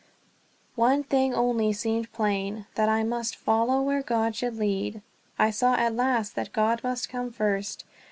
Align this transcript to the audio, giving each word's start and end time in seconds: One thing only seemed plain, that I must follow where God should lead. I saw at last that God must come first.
One 0.77 1.03
thing 1.03 1.35
only 1.35 1.71
seemed 1.73 2.11
plain, 2.11 2.65
that 2.73 2.89
I 2.89 3.03
must 3.03 3.35
follow 3.35 3.83
where 3.83 4.01
God 4.01 4.35
should 4.35 4.57
lead. 4.57 5.03
I 5.37 5.51
saw 5.51 5.75
at 5.75 5.93
last 5.93 6.33
that 6.35 6.53
God 6.53 6.83
must 6.83 7.07
come 7.07 7.29
first. 7.29 7.85